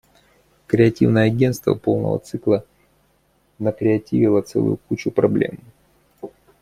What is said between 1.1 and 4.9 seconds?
агенство полного цикла накреативило целую